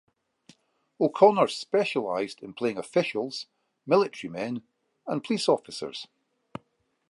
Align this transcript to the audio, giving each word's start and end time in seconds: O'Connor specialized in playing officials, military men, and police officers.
O'Connor 0.99 1.47
specialized 1.49 2.41
in 2.41 2.55
playing 2.55 2.79
officials, 2.79 3.45
military 3.85 4.31
men, 4.31 4.63
and 5.05 5.23
police 5.23 5.47
officers. 5.47 6.07